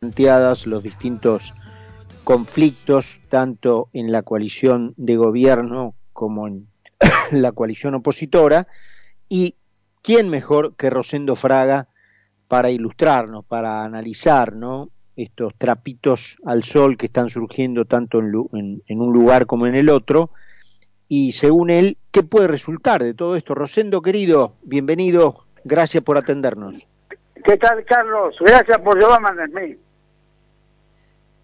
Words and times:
planteadas 0.00 0.66
los 0.66 0.84
distintos 0.84 1.52
conflictos, 2.22 3.18
tanto 3.28 3.88
en 3.92 4.12
la 4.12 4.22
coalición 4.22 4.94
de 4.96 5.16
gobierno 5.16 5.94
como 6.12 6.46
en 6.46 6.68
la 7.32 7.50
coalición 7.52 7.94
opositora, 7.96 8.68
y 9.28 9.56
quién 10.02 10.28
mejor 10.28 10.76
que 10.76 10.90
Rosendo 10.90 11.34
Fraga 11.34 11.88
para 12.46 12.70
ilustrarnos, 12.70 13.44
para 13.44 13.82
analizar 13.82 14.54
¿no? 14.54 14.90
estos 15.16 15.54
trapitos 15.56 16.36
al 16.44 16.62
sol 16.62 16.96
que 16.96 17.06
están 17.06 17.28
surgiendo 17.28 17.84
tanto 17.84 18.20
en, 18.20 18.82
en 18.86 19.00
un 19.00 19.12
lugar 19.12 19.46
como 19.46 19.66
en 19.66 19.74
el 19.74 19.88
otro, 19.88 20.30
y 21.08 21.32
según 21.32 21.70
él, 21.70 21.96
¿qué 22.12 22.22
puede 22.22 22.46
resultar 22.46 23.02
de 23.02 23.14
todo 23.14 23.34
esto? 23.34 23.54
Rosendo, 23.54 24.00
querido, 24.00 24.54
bienvenido, 24.62 25.46
gracias 25.64 26.04
por 26.04 26.18
atendernos. 26.18 26.74
¿Qué 27.44 27.56
tal, 27.56 27.84
Carlos? 27.84 28.36
Gracias 28.40 28.78
por 28.78 28.96
llevarme 28.96 29.28
a 29.42 29.46
mí. 29.48 29.76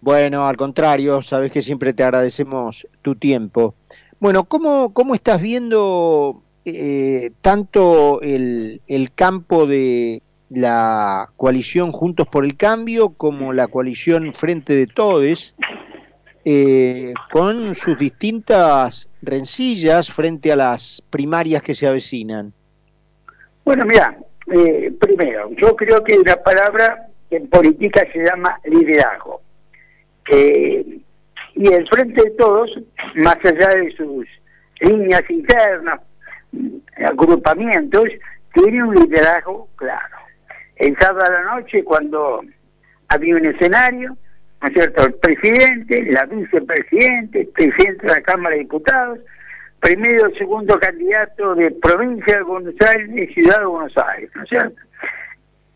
Bueno, 0.05 0.45
al 0.45 0.55
contrario, 0.55 1.23
sabes 1.23 1.51
que 1.51 1.63
siempre 1.63 1.91
te 1.91 2.03
agradecemos 2.03 2.87
tu 3.01 3.15
tiempo. 3.15 3.73
Bueno, 4.19 4.43
¿cómo, 4.43 4.93
cómo 4.93 5.15
estás 5.15 5.41
viendo 5.41 6.43
eh, 6.63 7.31
tanto 7.41 8.21
el, 8.21 8.81
el 8.85 9.11
campo 9.13 9.65
de 9.65 10.21
la 10.51 11.31
coalición 11.37 11.91
Juntos 11.91 12.27
por 12.27 12.45
el 12.45 12.55
Cambio 12.55 13.13
como 13.17 13.51
la 13.51 13.65
coalición 13.65 14.35
Frente 14.35 14.75
de 14.75 14.85
Todes, 14.85 15.55
eh, 16.43 17.15
con 17.31 17.73
sus 17.73 17.97
distintas 17.97 19.09
rencillas 19.23 20.11
frente 20.13 20.51
a 20.51 20.55
las 20.55 21.01
primarias 21.09 21.63
que 21.63 21.73
se 21.73 21.87
avecinan? 21.87 22.53
Bueno, 23.63 23.87
mira, 23.87 24.19
eh, 24.53 24.93
primero, 24.99 25.49
yo 25.57 25.75
creo 25.75 26.03
que 26.03 26.19
la 26.23 26.43
palabra 26.43 27.07
en 27.31 27.47
política 27.47 28.05
se 28.13 28.23
llama 28.23 28.59
liderazgo 28.65 29.41
y 30.27 31.67
el 31.67 31.87
Frente 31.87 32.21
de 32.21 32.31
Todos, 32.31 32.69
más 33.15 33.37
allá 33.43 33.69
de 33.69 33.91
sus 33.95 34.27
líneas 34.81 35.23
internas, 35.29 35.99
agrupamientos, 36.97 38.09
tiene 38.53 38.83
un 38.83 38.95
liderazgo 38.95 39.69
claro. 39.75 40.17
El 40.75 40.97
sábado 40.97 41.25
a 41.25 41.29
la 41.29 41.55
noche, 41.55 41.83
cuando 41.83 42.41
había 43.07 43.35
un 43.35 43.45
escenario, 43.45 44.17
¿no 44.61 44.67
es 44.67 44.73
cierto? 44.73 45.05
El 45.05 45.13
presidente, 45.15 46.11
la 46.11 46.25
vicepresidente, 46.25 47.41
el 47.41 47.47
presidente 47.47 48.07
de 48.07 48.13
la 48.13 48.21
Cámara 48.21 48.55
de 48.55 48.61
Diputados, 48.61 49.19
primero 49.79 50.29
y 50.29 50.37
segundo 50.37 50.79
candidato 50.79 51.55
de 51.55 51.71
provincia 51.71 52.37
de 52.37 52.43
Buenos 52.43 52.75
Aires 52.81 53.09
y 53.15 53.33
ciudad 53.33 53.59
de 53.59 53.65
Buenos 53.65 53.97
Aires, 53.97 54.29
¿no 54.35 54.43
es 54.43 54.49
cierto? 54.49 54.81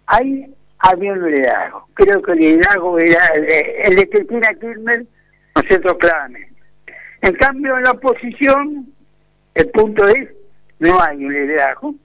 Hay 0.08 0.54
había 0.80 1.14
un 1.14 1.30
liderazgo. 1.30 1.88
Creo 1.94 2.22
que 2.22 2.32
el 2.32 2.40
liderazgo 2.40 3.00
era 3.00 3.26
el 3.36 3.96
de, 3.96 4.10
Cristina 4.10 4.54
Kirchner, 4.54 5.06
¿no 5.56 5.62
es 5.62 5.98
claramente. 5.98 6.54
En 7.22 7.34
cambio, 7.34 7.78
en 7.78 7.84
la 7.84 7.92
oposición, 7.92 8.88
el 9.56 9.70
punto 9.70 10.08
es, 10.08 10.30
no 10.80 11.02
hay 11.02 11.26
un 11.26 11.34
liderazgo. 11.34 11.96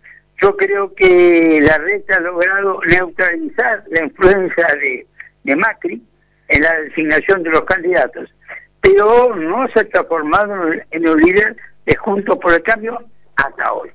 Yo 0.43 0.57
creo 0.57 0.93
que 0.95 1.61
la 1.63 1.79
red 1.79 2.03
ha 2.11 2.21
logrado 2.21 2.81
neutralizar 2.89 3.85
la 3.91 4.05
influencia 4.05 4.67
de, 4.81 5.07
de 5.45 5.57
Macri 5.57 6.03
en 6.49 6.63
la 6.63 6.81
designación 6.81 7.45
de 7.45 7.51
los 7.51 7.65
candidatos, 7.65 8.35
pero 8.81 9.37
no 9.37 9.69
se 9.69 9.81
ha 9.81 9.89
transformado 9.89 10.73
en 10.91 11.09
un 11.09 11.21
líder 11.21 11.57
de 11.87 11.95
Juntos 11.95 12.37
por 12.39 12.53
el 12.53 12.63
Cambio 12.63 13.05
hasta 13.37 13.73
hoy. 13.73 13.91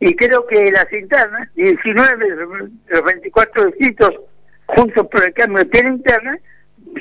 Y 0.00 0.16
creo 0.16 0.46
que 0.46 0.70
las 0.72 0.90
internas, 0.92 1.48
19 1.54 2.30
de 2.30 2.46
los 2.88 3.04
24 3.04 3.66
distritos 3.66 4.14
juntos 4.66 5.06
por 5.08 5.22
el 5.22 5.34
cambio 5.34 5.58
de 5.58 5.66
tierra 5.66 5.90
interna, 5.90 6.38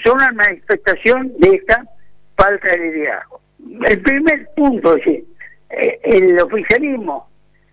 son 0.03 0.17
una 0.17 0.31
manifestación 0.33 1.33
de 1.39 1.55
esta 1.55 1.85
falta 2.35 2.67
de 2.67 2.77
liderazgo. 2.77 3.41
El 3.85 4.01
primer 4.01 4.49
punto 4.55 4.97
es 4.97 5.03
que 5.03 5.23
eh, 5.69 5.99
el 6.03 6.39
oficialismo 6.39 7.29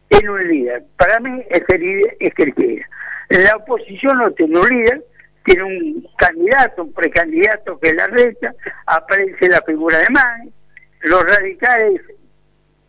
tiene 0.09 0.31
un 0.31 0.49
líder. 0.49 0.85
Para 0.97 1.19
mí 1.19 1.43
ese 1.51 1.79
líder 1.79 2.17
es 2.21 2.35
Cristina. 2.35 2.89
La 3.29 3.57
oposición 3.57 4.19
no 4.19 4.31
tiene 4.31 4.59
un 4.59 4.69
líder, 4.69 5.05
tiene 5.45 5.63
un 5.65 6.09
candidato, 6.17 6.85
un 6.85 6.93
precandidato 6.93 7.79
que 7.81 7.89
es 7.89 7.97
la 7.97 8.07
reta, 8.07 8.55
aparece 8.87 9.49
la 9.49 9.61
figura 9.63 9.99
de 9.99 10.11
Mani, 10.11 10.53
los 11.01 11.25
radicales, 11.25 12.01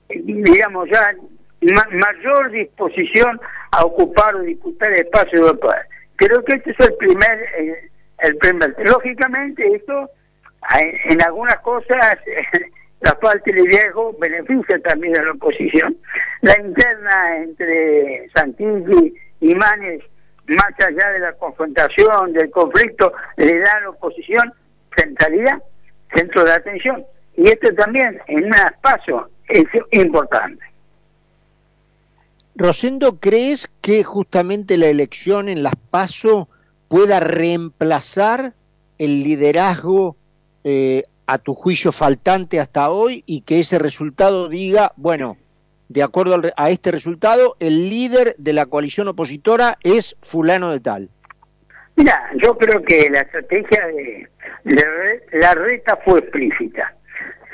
digamos 0.10 0.88
ya 0.90 1.16
mayor 1.62 2.52
disposición 2.52 3.40
a 3.72 3.86
ocupar 3.86 4.36
o 4.36 4.42
disputar 4.42 4.92
el 4.94 5.06
espacio 5.06 5.46
de 5.46 5.54
poder. 5.56 5.86
Creo 6.16 6.44
que 6.44 6.56
este 6.56 6.72
es 6.72 6.80
el 6.80 6.94
primer, 6.96 7.90
el 8.20 8.38
primer. 8.38 8.76
Lógicamente 8.80 9.76
esto, 9.76 10.10
en, 10.76 11.22
algunas 11.22 11.58
cosas, 11.60 12.18
la 13.02 13.16
falta 13.16 13.52
de 13.52 13.62
viejo 13.64 14.16
beneficia 14.20 14.80
también 14.80 15.18
a 15.18 15.24
la 15.24 15.32
oposición. 15.32 15.98
La 16.42 16.60
interna 16.60 17.38
entre 17.38 18.30
Santilli 18.34 19.14
y 19.42 19.56
Manes, 19.56 20.04
más 20.48 20.72
allá 20.80 21.12
de 21.12 21.20
la 21.20 21.34
confrontación, 21.34 22.34
del 22.34 22.50
conflicto, 22.50 23.14
le 23.36 23.60
da 23.60 23.78
a 23.78 23.82
la 23.82 23.90
oposición 23.90 24.54
centralidad, 24.96 25.62
centro 26.16 26.44
de 26.44 26.54
atención. 26.54 27.06
Y 27.36 27.50
esto 27.50 27.74
también, 27.76 28.20
en 28.28 28.46
un 28.46 28.54
espacio, 28.54 29.30
es 29.48 29.66
importante. 29.92 30.64
Rosendo, 32.58 33.20
¿crees 33.20 33.70
que 33.82 34.04
justamente 34.04 34.78
la 34.78 34.88
elección 34.88 35.48
en 35.48 35.62
las 35.62 35.76
PASO 35.92 36.50
pueda 36.88 37.20
reemplazar 37.20 38.54
el 38.98 39.24
liderazgo 39.24 40.18
eh, 40.64 41.04
a 41.28 41.38
tu 41.38 41.54
juicio 41.54 41.92
faltante 41.92 42.60
hasta 42.60 42.90
hoy 42.90 43.24
y 43.28 43.42
que 43.42 43.60
ese 43.60 43.78
resultado 43.78 44.50
diga, 44.50 44.92
bueno, 44.96 45.38
de 45.88 46.02
acuerdo 46.02 46.42
a 46.58 46.70
este 46.72 46.90
resultado, 46.90 47.58
el 47.60 47.92
líder 47.92 48.34
de 48.40 48.54
la 48.54 48.66
coalición 48.66 49.08
opositora 49.08 49.78
es 49.84 50.16
fulano 50.24 50.72
de 50.72 50.80
tal? 50.80 51.10
Mira, 51.96 52.28
yo 52.42 52.58
creo 52.58 52.82
que 52.82 53.08
la 53.12 53.22
estrategia 53.22 53.86
de, 53.86 54.28
la 55.34 55.54
reta 55.54 55.96
fue 56.04 56.22
explícita. 56.22 56.96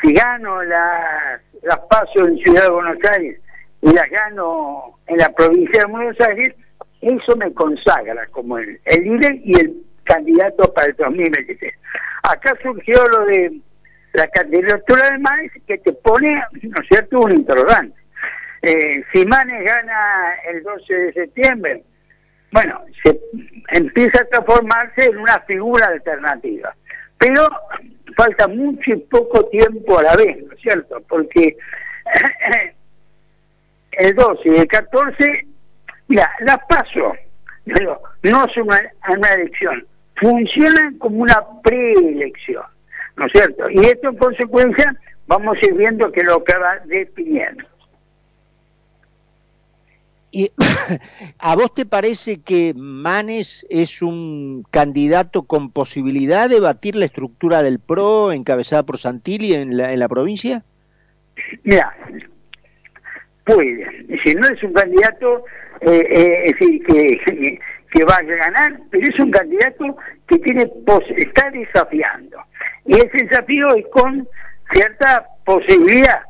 Si 0.01 0.13
gano 0.13 0.63
las, 0.63 1.41
las 1.61 1.79
PASO 1.89 2.25
en 2.25 2.37
Ciudad 2.37 2.63
de 2.63 2.69
Buenos 2.69 2.97
Aires 3.03 3.42
y 3.83 3.91
las 3.91 4.09
gano 4.09 4.97
en 5.07 5.17
la 5.17 5.29
provincia 5.33 5.81
de 5.81 5.91
Buenos 5.91 6.19
Aires, 6.21 6.55
eso 7.01 7.35
me 7.35 7.53
consagra 7.53 8.25
como 8.27 8.57
el, 8.57 8.79
líder 8.85 9.35
y 9.43 9.59
el 9.59 9.73
candidato 10.05 10.73
para 10.73 10.87
el 10.87 10.95
2023. 10.95 11.73
Acá 12.23 12.55
surgió 12.63 13.05
lo 13.09 13.25
de 13.25 13.59
la 14.13 14.27
candidatura 14.29 15.11
de 15.11 15.19
Manes 15.19 15.51
que 15.67 15.77
te 15.79 15.91
pone, 15.91 16.41
¿no 16.61 16.81
es 16.81 16.87
cierto?, 16.87 17.19
un 17.19 17.33
interrogante. 17.33 17.99
Eh, 18.61 19.03
si 19.11 19.25
Manes 19.25 19.65
gana 19.65 20.35
el 20.49 20.63
12 20.63 20.93
de 20.93 21.13
septiembre, 21.13 21.83
bueno, 22.53 22.85
se 23.03 23.19
empieza 23.69 24.21
a 24.21 24.25
transformarse 24.25 25.05
en 25.05 25.17
una 25.17 25.41
figura 25.41 25.87
alternativa. 25.87 26.73
Pero 27.17 27.49
falta 28.15 28.47
mucho 28.47 28.91
y 28.91 28.97
poco 28.97 29.45
tiempo 29.47 29.99
a 29.99 30.03
la 30.03 30.15
vez, 30.15 30.41
¿no 30.41 30.53
es 30.53 30.61
cierto? 30.61 31.01
Porque 31.09 31.57
el 33.97 34.15
12 34.15 34.41
y 34.45 34.55
el 34.55 34.67
14, 34.67 35.47
mira, 36.07 36.29
las 36.41 36.59
paso, 36.67 37.13
no 37.65 38.47
son 38.53 38.63
una, 38.63 38.81
una 39.09 39.33
elección, 39.33 39.85
funcionan 40.15 40.97
como 40.97 41.17
una 41.17 41.43
preelección, 41.63 42.63
¿no 43.15 43.25
es 43.25 43.31
cierto? 43.31 43.69
Y 43.69 43.85
esto 43.85 44.09
en 44.09 44.17
consecuencia 44.17 44.95
vamos 45.27 45.57
a 45.61 45.65
ir 45.65 45.73
viendo 45.73 46.11
que 46.11 46.23
lo 46.23 46.39
va 46.39 46.79
definiendo. 46.85 47.65
¿Y 50.31 50.51
a 51.37 51.55
vos 51.55 51.75
te 51.75 51.85
parece 51.85 52.41
que 52.41 52.73
Manes 52.75 53.67
es 53.69 54.01
un 54.01 54.65
candidato 54.71 55.43
con 55.43 55.69
posibilidad 55.69 56.49
de 56.49 56.59
batir 56.59 56.95
la 56.95 57.05
estructura 57.05 57.61
del 57.61 57.79
PRO 57.79 58.31
encabezada 58.31 58.81
por 58.81 58.97
Santilli 58.97 59.53
en 59.53 59.77
la, 59.77 59.93
en 59.93 59.99
la 59.99 60.09
provincia? 60.09 60.63
Mira, 61.63 61.95
puede. 63.45 64.05
Es 64.09 64.35
no 64.35 64.47
es 64.47 64.63
un 64.63 64.73
candidato 64.73 65.45
eh, 65.81 66.49
eh, 66.49 66.55
que, 66.59 67.59
que, 67.91 68.03
vaya 68.05 68.33
a 68.33 68.37
ganar, 68.37 68.79
pero 68.89 69.07
es 69.07 69.19
un 69.19 69.31
candidato 69.31 69.97
que 70.27 70.39
tiene 70.39 70.69
está 71.17 71.51
desafiando. 71.51 72.37
Y 72.85 72.95
ese 72.95 73.25
desafío 73.25 73.75
es 73.75 73.85
con 73.87 74.27
cierta 74.71 75.27
posibilidad 75.45 76.21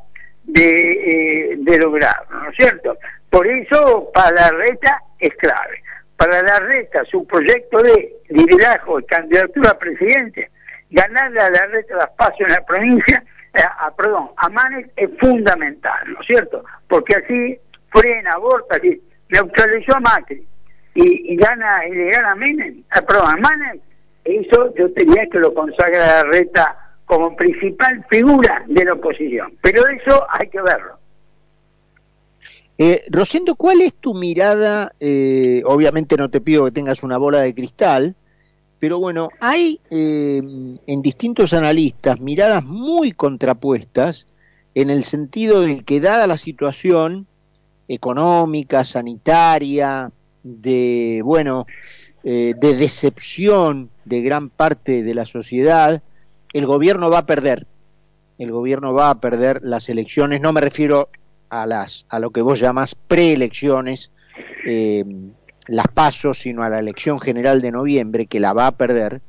de, 0.44 1.52
eh, 1.52 1.56
de 1.58 1.78
lograrlo, 1.78 2.40
¿no 2.40 2.50
es 2.50 2.56
cierto? 2.56 2.98
Por 3.30 3.46
eso 3.46 4.10
para 4.12 4.30
la 4.32 4.50
reta 4.50 5.02
es 5.18 5.34
clave. 5.36 5.82
Para 6.16 6.42
la 6.42 6.60
reta 6.60 7.04
su 7.10 7.26
proyecto 7.26 7.82
de 7.82 8.14
liderazgo 8.28 9.00
y 9.00 9.04
candidatura 9.04 9.70
a 9.70 9.78
presidente, 9.78 10.50
ganarle 10.90 11.40
a 11.40 11.50
la 11.50 11.66
reta 11.66 11.96
las 11.96 12.10
pasos 12.10 12.40
en 12.40 12.50
la 12.50 12.64
provincia 12.64 13.24
eh, 13.54 13.62
a, 13.78 13.94
perdón, 13.94 14.30
a 14.36 14.48
Manes 14.48 14.88
es 14.96 15.10
fundamental, 15.18 16.12
¿no 16.12 16.20
es 16.20 16.26
cierto? 16.26 16.64
Porque 16.88 17.14
así 17.14 17.58
frena, 17.90 18.32
aborta, 18.32 18.76
así, 18.76 19.00
neutralizó 19.28 19.94
a 19.96 20.00
Macri 20.00 20.46
y, 20.94 21.36
gana, 21.36 21.86
y 21.88 21.92
le 21.92 22.10
gana 22.10 22.32
a 22.32 22.34
Menem, 22.36 22.78
eh, 22.78 23.02
perdón, 23.06 23.30
a 23.30 23.36
Manes, 23.36 23.80
eso 24.24 24.74
yo 24.74 24.92
tenía 24.92 25.26
que 25.28 25.38
lo 25.38 25.52
consagra 25.52 26.22
la 26.22 26.24
reta 26.24 26.84
como 27.04 27.36
principal 27.36 28.04
figura 28.08 28.64
de 28.66 28.84
la 28.84 28.94
oposición. 28.94 29.56
Pero 29.60 29.86
eso 29.88 30.26
hay 30.30 30.48
que 30.48 30.62
verlo. 30.62 30.98
Eh, 32.78 33.04
Rosendo, 33.10 33.54
¿cuál 33.54 33.82
es 33.82 33.94
tu 33.94 34.14
mirada? 34.14 34.92
Eh, 34.98 35.62
obviamente 35.64 36.16
no 36.16 36.28
te 36.28 36.40
pido 36.40 36.64
que 36.64 36.72
tengas 36.72 37.02
una 37.02 37.18
bola 37.18 37.40
de 37.40 37.54
cristal, 37.54 38.16
pero 38.84 38.98
bueno, 38.98 39.30
hay 39.40 39.80
eh, 39.88 40.42
en 40.86 41.00
distintos 41.00 41.54
analistas 41.54 42.20
miradas 42.20 42.62
muy 42.62 43.12
contrapuestas 43.12 44.26
en 44.74 44.90
el 44.90 45.04
sentido 45.04 45.62
de 45.62 45.84
que 45.84 46.00
dada 46.00 46.26
la 46.26 46.36
situación 46.36 47.26
económica, 47.88 48.84
sanitaria, 48.84 50.12
de 50.42 51.22
bueno, 51.24 51.64
de 52.22 52.54
decepción 52.54 53.88
de 54.04 54.20
gran 54.20 54.50
parte 54.50 55.02
de 55.02 55.14
la 55.14 55.24
sociedad, 55.24 56.02
el 56.52 56.66
gobierno 56.66 57.08
va 57.08 57.20
a 57.20 57.26
perder. 57.26 57.66
El 58.36 58.52
gobierno 58.52 58.92
va 58.92 59.08
a 59.08 59.18
perder 59.18 59.60
las 59.62 59.88
elecciones. 59.88 60.42
No 60.42 60.52
me 60.52 60.60
refiero 60.60 61.08
a 61.48 61.64
las 61.64 62.04
a 62.10 62.18
lo 62.18 62.32
que 62.32 62.42
vos 62.42 62.60
llamas 62.60 62.94
preelecciones, 62.94 64.10
eh, 64.66 65.06
las 65.66 65.88
pasos, 65.88 66.38
sino 66.38 66.62
a 66.62 66.68
la 66.68 66.78
elección 66.78 67.20
general 67.20 67.60
de 67.60 67.72
noviembre 67.72 68.26
que 68.26 68.40
la 68.40 68.52
va 68.52 68.66
a 68.66 68.76
perder. 68.76 69.20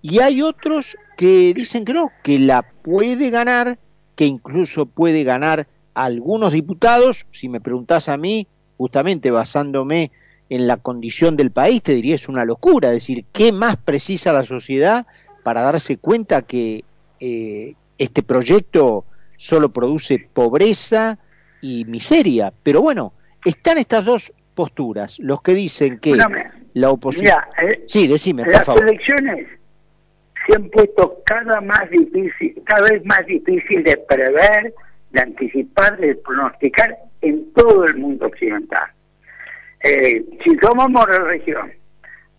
Y 0.00 0.20
hay 0.20 0.42
otros 0.42 0.96
que 1.16 1.52
dicen 1.54 1.84
que 1.84 1.92
no, 1.92 2.10
que 2.22 2.38
la 2.38 2.62
puede 2.62 3.30
ganar, 3.30 3.78
que 4.16 4.26
incluso 4.26 4.86
puede 4.86 5.24
ganar 5.24 5.66
algunos 5.94 6.52
diputados. 6.52 7.26
Si 7.30 7.48
me 7.48 7.60
preguntás 7.60 8.08
a 8.08 8.16
mí, 8.16 8.46
justamente 8.76 9.30
basándome 9.30 10.10
en 10.48 10.66
la 10.66 10.76
condición 10.76 11.36
del 11.36 11.50
país, 11.50 11.82
te 11.82 11.94
diría 11.94 12.16
es 12.16 12.28
una 12.28 12.44
locura. 12.44 12.88
Es 12.88 12.94
decir, 12.94 13.24
¿qué 13.32 13.52
más 13.52 13.76
precisa 13.76 14.32
la 14.32 14.44
sociedad 14.44 15.06
para 15.42 15.62
darse 15.62 15.96
cuenta 15.98 16.42
que 16.42 16.84
eh, 17.20 17.74
este 17.98 18.22
proyecto 18.22 19.04
solo 19.36 19.72
produce 19.72 20.28
pobreza 20.32 21.18
y 21.60 21.84
miseria. 21.84 22.52
Pero 22.62 22.80
bueno, 22.80 23.12
están 23.44 23.78
estas 23.78 24.04
dos 24.04 24.32
posturas, 24.54 25.18
los 25.18 25.42
que 25.42 25.54
dicen 25.54 25.98
que 25.98 26.16
la 26.74 26.90
oposición... 26.90 27.38
Eh, 27.62 27.84
sí, 27.86 28.06
decime, 28.06 28.44
las 28.46 28.66
elecciones 28.68 29.46
se 30.46 30.56
han 30.56 30.68
puesto 30.70 31.22
cada 31.24 31.60
más 31.60 31.88
difícil, 31.90 32.60
cada 32.64 32.90
vez 32.90 33.04
más 33.04 33.24
difícil 33.26 33.82
de 33.84 33.96
prever, 33.96 34.74
de 35.10 35.20
anticipar, 35.20 35.96
de 35.98 36.14
pronosticar 36.16 36.96
en 37.20 37.52
todo 37.52 37.84
el 37.84 37.96
mundo 37.96 38.26
occidental. 38.26 38.90
Eh, 39.84 40.24
si 40.44 40.56
tomamos 40.56 41.08
la 41.08 41.18
región, 41.20 41.72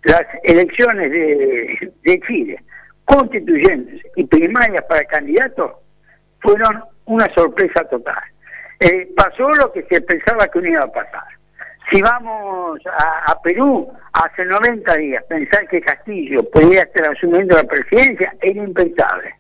las 0.04 0.26
elecciones 0.44 1.12
de, 1.12 1.94
de 2.04 2.20
Chile 2.22 2.60
constituyentes 3.06 4.02
y 4.16 4.26
primarias 4.26 4.84
para 4.88 5.04
candidatos 5.06 5.72
fueron 6.40 6.84
una 7.06 7.32
sorpresa 7.34 7.84
total. 7.86 8.22
Eh, 8.80 9.10
pasó 9.16 9.50
lo 9.54 9.72
que 9.72 9.84
se 9.84 10.02
pensaba 10.02 10.48
que 10.48 10.62
no 10.62 10.68
iba 10.68 10.84
a 10.84 10.92
pasar. 10.92 11.24
Si 11.92 12.02
vamos 12.02 12.80
a, 12.88 13.40
Perú, 13.42 13.92
hace 14.14 14.46
90 14.46 14.96
días, 14.98 15.24
pensar 15.26 15.68
que 15.68 15.82
Castillo 15.82 16.50
podía 16.50 16.84
estar 16.84 17.12
asumiendo 17.12 17.56
la 17.56 17.64
presidencia 17.64 18.34
era 18.42 18.64
impensable. 18.64 19.36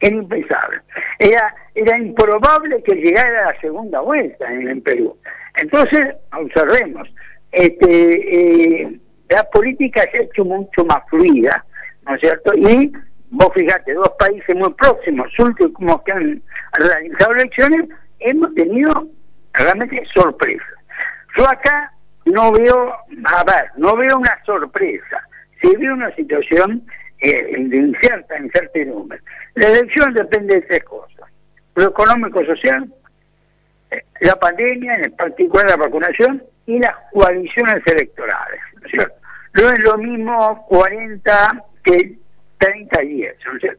Era 0.00 0.16
impensable. 0.16 0.80
Era, 1.18 1.54
era 1.74 1.98
improbable 1.98 2.82
que 2.82 2.94
llegara 2.94 3.48
a 3.48 3.52
la 3.52 3.60
segunda 3.60 4.00
vuelta 4.00 4.52
en, 4.52 4.80
Perú. 4.82 5.16
Entonces, 5.56 6.14
observemos, 6.32 7.08
este, 7.50 8.82
eh, 8.82 9.00
la 9.28 9.44
política 9.50 10.02
se 10.12 10.18
ha 10.18 10.22
hecho 10.22 10.44
mucho 10.44 10.84
más 10.84 11.02
fluida, 11.08 11.64
¿no 12.06 12.14
es 12.14 12.20
cierto? 12.20 12.52
Y 12.54 12.92
vos 13.30 13.48
fíjate, 13.54 13.94
dos 13.94 14.12
países 14.18 14.54
muy 14.54 14.72
próximos, 14.74 15.26
últimos 15.38 16.02
que 16.02 16.12
han 16.12 16.42
realizado 16.74 17.32
elecciones, 17.32 17.88
hemos 18.20 18.54
tenido 18.54 19.08
realmente 19.52 20.02
sorpresa. 20.14 20.77
Yo 21.36 21.48
acá 21.48 21.92
no 22.24 22.52
veo, 22.52 22.94
a 23.24 23.44
ver, 23.44 23.70
no 23.76 23.96
veo 23.96 24.18
una 24.18 24.38
sorpresa, 24.44 25.22
se 25.60 25.76
ve 25.76 25.92
una 25.92 26.14
situación 26.14 26.86
eh, 27.20 27.42
de 27.56 27.76
incierta 27.76 28.38
incertidumbre. 28.38 29.20
La 29.54 29.68
elección 29.68 30.14
depende 30.14 30.56
de 30.56 30.62
tres 30.62 30.84
cosas, 30.84 31.28
lo 31.74 31.88
económico-social, 31.88 32.92
eh, 33.90 34.04
la 34.20 34.38
pandemia, 34.38 34.96
en 34.96 35.12
particular 35.12 35.68
la 35.68 35.76
vacunación, 35.76 36.42
y 36.66 36.78
las 36.78 36.94
coaliciones 37.12 37.82
electorales. 37.86 38.60
¿no 39.54 39.70
es 39.70 39.78
lo 39.80 39.96
mismo 39.96 40.66
40 40.68 41.64
que 41.82 42.18
30 42.58 43.00
días, 43.00 43.34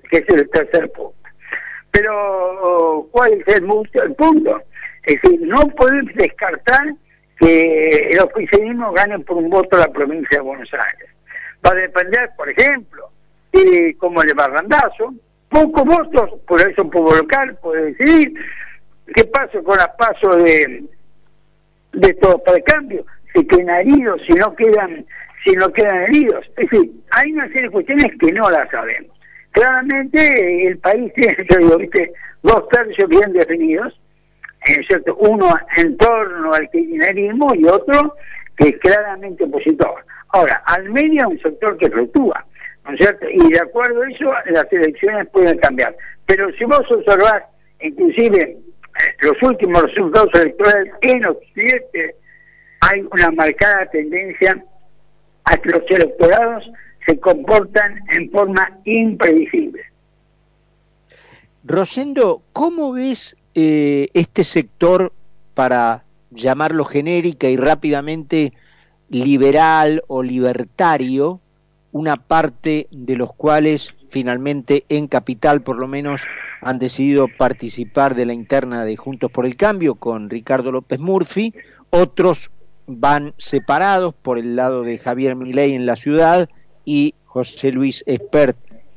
que 0.09 0.17
es 0.17 0.29
el 0.29 0.49
tercer 0.49 0.91
punto. 0.91 1.15
Pero, 1.91 3.07
¿cuál 3.11 3.33
es 3.33 3.55
el, 3.55 3.65
punto? 4.15 4.61
Es 5.03 5.21
decir, 5.21 5.41
no 5.41 5.67
podemos 5.69 6.13
descartar 6.15 6.87
que 7.39 8.09
el 8.11 8.19
oficialismo 8.19 8.91
gane 8.91 9.19
por 9.19 9.37
un 9.37 9.49
voto 9.49 9.77
la 9.77 9.91
provincia 9.91 10.37
de 10.37 10.41
Buenos 10.41 10.69
Aires. 10.73 11.09
Va 11.65 11.71
a 11.71 11.75
depender, 11.75 12.29
por 12.35 12.49
ejemplo, 12.49 13.09
de 13.51 13.95
cómo 13.97 14.23
le 14.23 14.33
va 14.33 14.47
Randazo, 14.47 15.13
pocos 15.49 15.85
votos, 15.85 16.31
por 16.47 16.61
eso 16.61 16.89
pueblo 16.89 17.15
local 17.15 17.57
puede 17.61 17.93
decidir 17.93 18.33
qué 19.13 19.23
pasa 19.25 19.61
con 19.63 19.77
las 19.77 19.89
pasos 19.89 20.43
de, 20.43 20.83
de 21.93 22.13
todo 22.15 22.43
para 22.43 22.57
el 22.57 22.63
cambio, 22.63 23.05
si 23.33 23.45
quedan 23.45 23.87
heridos, 23.87 24.21
si 24.27 24.33
no 24.33 24.55
quedan, 24.55 25.05
si 25.43 25.51
no 25.53 25.71
quedan 25.71 26.03
heridos. 26.03 26.45
Es 26.57 26.69
decir, 26.69 26.91
hay 27.11 27.31
una 27.31 27.47
serie 27.47 27.63
de 27.63 27.69
cuestiones 27.71 28.11
que 28.19 28.31
no 28.31 28.49
las 28.49 28.69
sabemos. 28.69 29.17
Claramente 29.51 30.67
el 30.67 30.77
país 30.77 31.11
tiene, 31.13 31.37
yo 31.49 31.77
dos 32.43 32.69
tercios 32.69 33.09
bien 33.09 33.33
definidos, 33.33 33.99
¿cierto? 34.87 35.15
uno 35.15 35.55
en 35.77 35.97
torno 35.97 36.53
al 36.53 36.69
kirchnerismo 36.69 37.53
y 37.55 37.65
otro 37.65 38.15
que 38.57 38.69
es 38.69 38.77
claramente 38.79 39.43
opositor. 39.43 40.05
Ahora, 40.29 40.61
al 40.65 40.89
medio 40.89 41.29
un 41.29 41.39
sector 41.41 41.77
que 41.77 41.89
fluctúa, 41.89 42.45
¿no 42.85 42.91
es 42.93 42.99
cierto? 42.99 43.25
Y 43.29 43.51
de 43.51 43.59
acuerdo 43.59 44.01
a 44.01 44.09
eso, 44.09 44.31
las 44.51 44.71
elecciones 44.71 45.27
pueden 45.29 45.57
cambiar. 45.59 45.95
Pero 46.25 46.51
si 46.53 46.65
vos 46.65 46.83
observás, 46.91 47.43
inclusive, 47.81 48.41
eh, 48.41 49.15
los 49.21 49.41
últimos 49.41 49.83
resultados 49.83 50.29
electorales 50.33 50.93
en 51.01 51.25
Occidente, 51.25 52.15
hay 52.81 53.05
una 53.11 53.31
marcada 53.31 53.85
tendencia 53.87 54.63
a 55.45 55.57
que 55.57 55.69
los 55.69 55.83
electorados 55.89 56.69
se 57.05 57.19
comportan 57.19 58.01
en 58.11 58.29
forma 58.29 58.77
impredecible. 58.83 59.81
Rosendo, 61.63 62.41
¿cómo 62.53 62.93
ves 62.93 63.35
eh, 63.61 64.09
este 64.13 64.45
sector 64.45 65.11
para 65.53 66.05
llamarlo 66.31 66.85
genérica 66.85 67.49
y 67.49 67.57
rápidamente 67.57 68.53
liberal 69.09 70.01
o 70.07 70.23
libertario, 70.23 71.41
una 71.91 72.15
parte 72.15 72.87
de 72.89 73.17
los 73.17 73.33
cuales 73.33 73.93
finalmente 74.09 74.85
en 74.87 75.09
Capital 75.09 75.61
por 75.61 75.77
lo 75.77 75.89
menos 75.89 76.21
han 76.61 76.79
decidido 76.79 77.27
participar 77.37 78.15
de 78.15 78.27
la 78.27 78.33
interna 78.33 78.85
de 78.85 78.95
Juntos 78.95 79.29
por 79.29 79.45
el 79.45 79.57
Cambio 79.57 79.95
con 79.95 80.29
Ricardo 80.29 80.71
López 80.71 81.01
Murphy, 81.01 81.53
otros 81.89 82.51
van 82.87 83.33
separados 83.37 84.13
por 84.13 84.37
el 84.37 84.55
lado 84.55 84.83
de 84.83 84.99
Javier 84.99 85.35
Milei 85.35 85.73
en 85.73 85.85
la 85.85 85.97
ciudad 85.97 86.47
y 86.85 87.13
José 87.25 87.73
Luis 87.73 88.05
Espert 88.07 88.55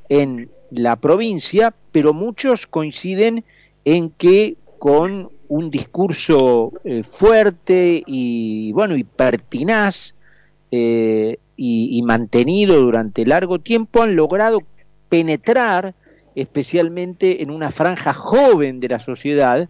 en 0.09 0.51
la 0.71 0.95
provincia, 0.95 1.75
pero 1.91 2.15
muchos 2.15 2.69
coinciden 2.69 3.45
en 3.85 4.11
que 4.11 4.57
con 4.79 5.31
un 5.49 5.71
discurso 5.71 6.73
eh, 6.85 7.03
fuerte 7.03 8.03
y 8.07 8.73
bueno 8.73 8.97
y 8.97 9.05
pertinaz 9.05 10.15
eh, 10.71 11.39
y, 11.57 11.99
y, 11.99 12.03
mantenido 12.03 12.81
durante 12.81 13.27
largo 13.27 13.59
tiempo 13.59 14.03
han 14.03 14.17
logrado 14.17 14.63
penetrar 15.11 15.95
especialmente 16.35 17.43
en 17.43 17.51
una 17.51 17.71
franja 17.71 18.15
joven 18.15 18.81
de 18.81 18.89
la 18.89 19.01
sociedad 19.01 19.69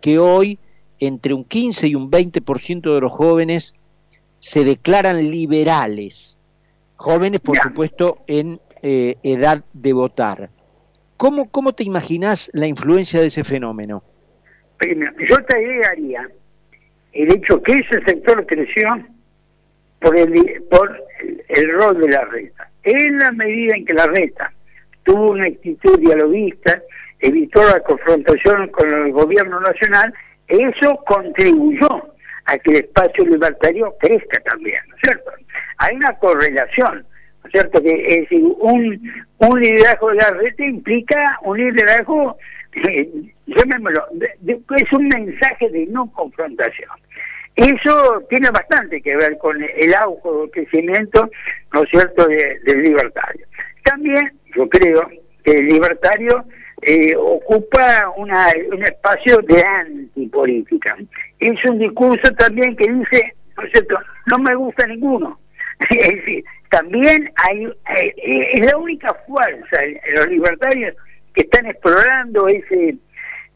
que 0.00 0.18
hoy 0.18 0.58
entre 0.98 1.34
un 1.34 1.44
15 1.44 1.88
y 1.88 1.94
un 1.94 2.10
20% 2.10 2.94
de 2.94 3.00
los 3.00 3.10
jóvenes 3.10 3.74
se 4.38 4.64
declaran 4.64 5.30
liberales. 5.30 6.36
Jóvenes, 6.96 7.40
por 7.40 7.56
supuesto, 7.58 8.18
en 8.26 8.60
eh, 8.82 9.16
edad 9.22 9.64
de 9.72 9.92
¿Cómo, 11.22 11.48
¿Cómo 11.52 11.72
te 11.72 11.84
imaginas 11.84 12.50
la 12.52 12.66
influencia 12.66 13.20
de 13.20 13.26
ese 13.26 13.44
fenómeno? 13.44 14.02
yo 14.80 15.44
te 15.44 15.56
agregaría 15.56 16.28
el 17.12 17.32
hecho 17.32 17.62
que 17.62 17.74
ese 17.74 18.02
sector 18.04 18.44
creció 18.44 19.06
por 20.00 20.16
el, 20.16 20.64
por 20.68 21.00
el, 21.46 21.72
rol 21.74 22.00
de 22.00 22.08
la 22.08 22.24
reta. 22.24 22.68
En 22.82 23.20
la 23.20 23.30
medida 23.30 23.76
en 23.76 23.84
que 23.84 23.94
la 23.94 24.08
reta 24.08 24.52
tuvo 25.04 25.30
una 25.30 25.44
actitud 25.44 25.96
dialoguista, 26.00 26.82
evitó 27.20 27.62
la 27.68 27.78
confrontación 27.78 28.66
con 28.70 28.92
el 28.92 29.12
gobierno 29.12 29.60
nacional, 29.60 30.12
eso 30.48 30.96
contribuyó 31.06 32.14
a 32.46 32.58
que 32.58 32.70
el 32.72 32.76
espacio 32.78 33.24
libertario 33.26 33.94
crezca 34.00 34.40
también, 34.40 34.80
¿no 34.88 34.96
es 34.96 35.02
cierto? 35.04 35.30
hay 35.78 35.94
una 35.94 36.18
correlación. 36.18 37.06
¿Cierto? 37.50 37.82
Que 37.82 38.06
es 38.08 38.20
decir, 38.22 38.42
un, 38.58 39.12
un 39.38 39.60
liderazgo 39.60 40.10
de 40.10 40.16
la 40.16 40.30
red 40.30 40.58
implica 40.58 41.38
un 41.42 41.58
liderazgo, 41.58 42.36
eh, 42.74 43.08
llamémoslo, 43.46 44.06
es 44.76 44.92
un 44.92 45.08
mensaje 45.08 45.68
de 45.70 45.86
no 45.86 46.10
confrontación. 46.12 46.90
Eso 47.54 48.22
tiene 48.30 48.50
bastante 48.50 49.02
que 49.02 49.14
ver 49.14 49.36
con 49.36 49.62
el 49.62 49.94
auge 49.94 50.28
o 50.28 50.50
crecimiento, 50.50 51.30
¿no 51.72 51.82
es 51.82 51.90
cierto?, 51.90 52.26
del 52.26 52.82
libertario. 52.82 53.46
También, 53.84 54.32
yo 54.56 54.68
creo 54.68 55.08
que 55.44 55.50
el 55.58 55.66
libertario 55.66 56.44
eh, 56.80 57.14
ocupa 57.14 58.10
una, 58.16 58.46
un 58.72 58.82
espacio 58.82 59.38
de 59.42 59.62
antipolítica. 59.62 60.96
Es 61.38 61.62
un 61.66 61.78
discurso 61.78 62.32
también 62.34 62.74
que 62.74 62.90
dice, 62.90 63.34
¿no 63.56 63.64
es 63.64 63.72
cierto?, 63.72 63.98
no 64.26 64.38
me 64.38 64.54
gusta 64.54 64.86
ninguno. 64.86 65.38
también 66.72 67.30
hay, 67.36 67.66
eh, 67.66 68.50
es 68.54 68.64
la 68.64 68.78
única 68.78 69.12
fuerza 69.26 69.78
los 70.14 70.26
libertarios 70.28 70.96
que 71.34 71.42
están 71.42 71.66
explorando 71.66 72.48
ese, 72.48 72.96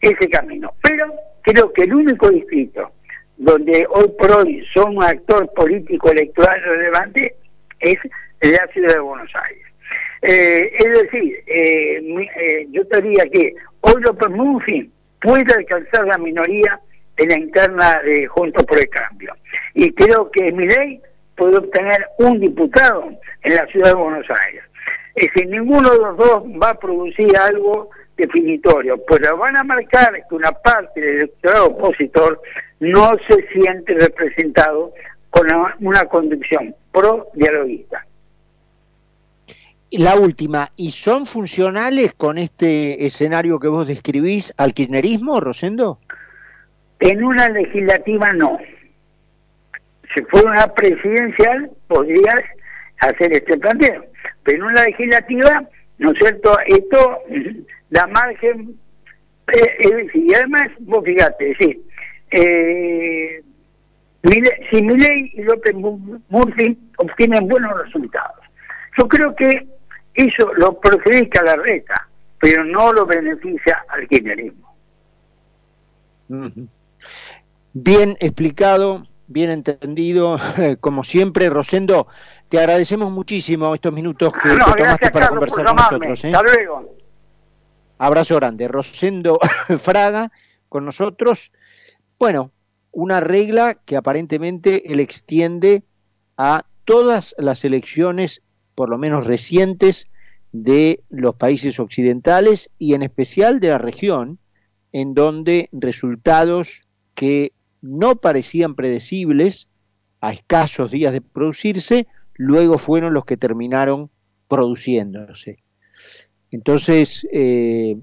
ese 0.03 0.29
camino. 0.29 0.75
Pero 0.83 1.15
creo 1.41 1.73
que 1.73 1.85
el 1.85 1.95
único 1.95 2.31
distrito 2.31 2.93
donde 3.39 3.87
hoy 3.89 4.13
por 4.19 4.31
hoy 4.33 4.63
son 4.75 4.99
un 4.99 5.03
actor 5.03 5.51
político 5.55 6.11
electoral 6.11 6.63
relevante 6.63 7.35
es 7.81 7.99
la 8.43 8.67
ciudad 8.75 8.93
de 8.93 9.01
Buenos 9.01 9.31
Aires. 9.35 9.65
Eh, 10.21 10.73
es 10.79 11.03
decir, 11.03 11.43
eh, 11.47 12.29
eh, 12.39 12.67
yo 12.71 12.87
te 12.87 13.01
diría 13.01 13.25
que 13.33 13.55
hoy 13.81 14.03
López 14.03 14.29
Murphy 14.29 14.91
puede 15.23 15.55
alcanzar 15.55 16.07
la 16.07 16.19
minoría 16.19 16.79
en 17.17 17.31
la 17.31 17.39
interna 17.39 18.03
de 18.03 18.27
Juntos 18.27 18.63
por 18.67 18.79
el 18.79 18.91
Cambio. 18.91 19.35
Y 19.73 19.91
creo 19.93 20.31
que 20.31 20.53
ley 20.53 21.01
puede 21.37 21.59
obtener 21.59 22.07
un 22.19 22.41
diputado 22.41 23.11
en 23.43 23.55
la 23.55 23.67
ciudad 23.67 23.89
de 23.89 23.95
Buenos 23.95 24.27
Aires. 24.47 24.63
Es 25.15 25.29
decir, 25.33 25.49
ninguno 25.49 25.91
de 25.91 25.99
los 25.99 26.17
dos 26.17 26.43
va 26.63 26.71
a 26.71 26.79
producir 26.79 27.37
algo 27.37 27.91
definitorio, 28.17 29.03
pero 29.07 29.37
van 29.37 29.57
a 29.57 29.65
marcar 29.65 30.13
que 30.29 30.35
una 30.35 30.53
parte 30.53 31.01
del 31.01 31.17
electorado 31.17 31.67
opositor 31.67 32.41
no 32.81 33.17
se 33.29 33.47
siente 33.49 33.95
representado 33.95 34.93
con 35.31 35.47
una 35.81 36.05
conducción 36.07 36.75
pro-dialoguista. 36.93 38.07
La 39.91 40.17
última, 40.17 40.73
¿y 40.77 40.91
son 40.91 41.27
funcionales 41.27 42.13
con 42.15 42.39
este 42.39 43.07
escenario 43.07 43.59
que 43.61 43.69
vos 43.69 43.87
describís 43.87 44.53
al 44.57 44.75
kirchnerismo, 44.75 45.41
Rosendo? 45.41 46.01
En 47.01 47.23
una 47.23 47.49
legislativa 47.49 48.33
no. 48.33 48.59
Si 50.17 50.25
fuera 50.25 50.51
una 50.51 50.73
presidencial, 50.73 51.71
podrías 51.89 52.41
hacer 53.01 53.35
este 53.35 53.59
planteo. 53.59 54.07
Pero 54.43 54.57
en 54.57 54.71
una 54.73 54.85
legislativa, 54.85 55.69
¿no 55.99 56.13
es 56.13 56.19
cierto? 56.19 56.59
Esto 56.67 57.19
da 57.91 58.07
margen. 58.07 58.79
Eh, 59.53 60.07
y 60.15 60.35
además, 60.35 60.71
vos 60.81 61.05
fíjate, 61.05 61.55
sí, 61.61 61.85
eh, 62.31 63.43
si 64.71 64.83
Miley 64.83 65.33
y 65.35 65.43
López 65.43 65.75
Murphy 65.75 66.79
obtienen 66.97 67.47
buenos 67.47 67.85
resultados. 67.85 68.45
Yo 68.99 69.07
creo 69.07 69.37
que 69.37 69.69
eso 70.15 70.53
lo 70.55 70.81
perjudica 70.81 71.41
a 71.41 71.45
la 71.45 71.57
reta, 71.57 72.09
pero 72.41 72.65
no 72.65 72.93
lo 72.93 73.07
beneficia 73.07 73.85
al 73.89 74.09
kirchnerismo. 74.09 74.75
Bien 77.75 78.17
explicado, 78.19 79.07
bien 79.27 79.51
entendido, 79.51 80.39
como 80.81 81.05
siempre, 81.05 81.51
Rosendo. 81.51 82.07
Te 82.49 82.59
agradecemos 82.59 83.11
muchísimo 83.11 83.75
estos 83.75 83.93
minutos 83.93 84.33
que 84.33 84.51
te 84.51 84.83
tomaste 84.83 85.11
para 85.11 85.29
conversar 85.29 85.65
con 85.65 85.77
nosotros. 85.77 86.25
¿eh? 86.25 86.29
Hasta 86.29 86.43
luego. 86.43 86.97
Abrazo 87.99 88.37
grande. 88.37 88.69
Rosendo 88.69 89.39
Fraga 89.81 90.31
con 90.69 90.85
nosotros. 90.85 91.51
Bueno, 92.19 92.53
una 92.93 93.21
regla 93.21 93.75
que 93.85 93.97
aparentemente 93.97 94.93
él 94.93 95.01
extiende 95.01 95.83
a 96.37 96.65
todas 96.85 97.35
las 97.39 97.65
elecciones, 97.65 98.43
por 98.75 98.89
lo 98.89 98.99
menos 98.99 99.27
recientes, 99.27 100.07
de 100.53 101.03
los 101.11 101.35
países 101.35 101.79
occidentales 101.79 102.71
y 102.79 102.95
en 102.95 103.03
especial 103.03 103.61
de 103.61 103.69
la 103.69 103.79
región, 103.79 104.39
en 104.93 105.13
donde 105.13 105.69
resultados 105.73 106.83
que 107.15 107.53
no 107.87 108.17
parecían 108.17 108.75
predecibles 108.75 109.69
a 110.21 110.33
escasos 110.33 110.91
días 110.91 111.13
de 111.13 111.21
producirse, 111.21 112.07
luego 112.35 112.79
fueron 112.79 113.15
los 113.15 113.25
que 113.25 113.37
terminaron 113.37 114.11
produciéndose. 114.49 115.63
Entonces, 116.51 117.27
eh, 117.33 117.97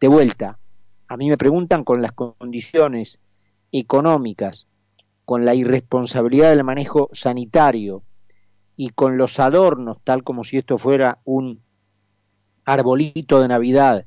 de 0.00 0.08
vuelta, 0.08 0.58
a 1.08 1.16
mí 1.16 1.28
me 1.28 1.38
preguntan 1.38 1.84
con 1.84 2.02
las 2.02 2.12
condiciones 2.12 3.18
económicas, 3.72 4.66
con 5.24 5.44
la 5.44 5.54
irresponsabilidad 5.54 6.50
del 6.50 6.64
manejo 6.64 7.10
sanitario 7.12 8.02
y 8.76 8.90
con 8.90 9.16
los 9.16 9.38
adornos, 9.40 9.98
tal 10.04 10.22
como 10.24 10.44
si 10.44 10.58
esto 10.58 10.78
fuera 10.78 11.18
un 11.24 11.60
arbolito 12.64 13.40
de 13.40 13.48
Navidad 13.48 14.06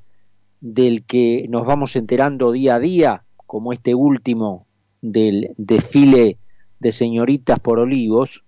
del 0.61 1.03
que 1.03 1.45
nos 1.49 1.65
vamos 1.65 1.95
enterando 1.95 2.51
día 2.51 2.75
a 2.75 2.79
día, 2.79 3.23
como 3.47 3.73
este 3.73 3.95
último 3.95 4.67
del 5.01 5.55
desfile 5.57 6.37
de 6.79 6.91
señoritas 6.91 7.59
por 7.59 7.79
olivos, 7.79 8.43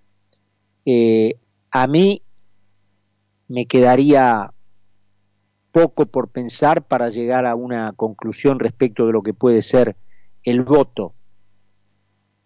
eh, 0.86 1.38
a 1.72 1.88
mí 1.88 2.22
me 3.48 3.66
quedaría 3.66 4.54
poco 5.72 6.06
por 6.06 6.30
pensar 6.30 6.84
para 6.86 7.10
llegar 7.10 7.46
a 7.46 7.56
una 7.56 7.94
conclusión 7.94 8.60
respecto 8.60 9.08
de 9.08 9.14
lo 9.14 9.24
que 9.24 9.34
puede 9.34 9.62
ser 9.62 9.96
el 10.44 10.62
voto. 10.62 11.14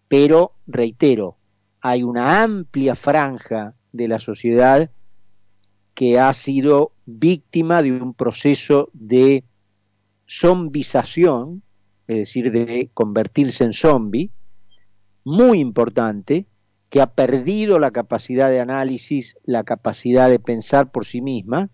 Pero, 0.08 0.52
reitero, 0.66 1.36
hay 1.80 2.02
una 2.02 2.42
amplia 2.42 2.94
franja 2.94 3.74
de 3.92 4.08
la 4.08 4.18
sociedad 4.18 4.90
que 5.94 6.18
ha 6.18 6.32
sido 6.34 6.92
víctima 7.06 7.82
de 7.82 7.92
un 7.92 8.14
proceso 8.14 8.90
de 8.92 9.44
zombización, 10.28 11.62
es 12.06 12.16
decir, 12.16 12.52
de 12.52 12.90
convertirse 12.94 13.64
en 13.64 13.72
zombie, 13.72 14.30
muy 15.24 15.60
importante, 15.60 16.46
que 16.90 17.00
ha 17.00 17.06
perdido 17.06 17.78
la 17.78 17.90
capacidad 17.90 18.50
de 18.50 18.60
análisis, 18.60 19.36
la 19.44 19.64
capacidad 19.64 20.28
de 20.28 20.38
pensar 20.38 20.90
por 20.90 21.06
sí 21.06 21.20
misma, 21.20 21.70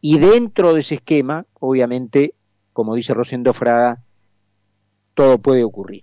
y 0.00 0.18
dentro 0.18 0.74
de 0.74 0.80
ese 0.80 0.96
esquema, 0.96 1.46
obviamente, 1.54 2.34
como 2.72 2.94
dice 2.94 3.14
Rosendo 3.14 3.52
Fraga, 3.52 4.02
todo 5.14 5.38
puede 5.38 5.64
ocurrir. 5.64 6.02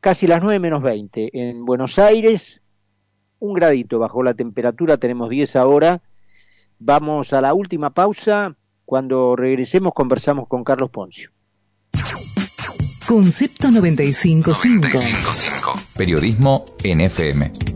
Casi 0.00 0.26
las 0.26 0.42
9 0.42 0.60
menos 0.60 0.82
20 0.82 1.30
en 1.32 1.64
Buenos 1.64 1.98
Aires, 1.98 2.62
un 3.38 3.54
gradito 3.54 3.98
bajo 3.98 4.22
la 4.22 4.34
temperatura, 4.34 4.96
tenemos 4.96 5.30
10 5.30 5.56
ahora. 5.56 6.02
Vamos 6.78 7.32
a 7.32 7.40
la 7.40 7.54
última 7.54 7.90
pausa. 7.90 8.56
Cuando 8.84 9.36
regresemos 9.36 9.92
conversamos 9.94 10.48
con 10.48 10.64
Carlos 10.64 10.90
Poncio. 10.90 11.30
Concepto 13.08 13.70
955. 13.70 14.52
955. 14.52 15.80
Periodismo 15.96 16.66
NFM. 16.84 17.67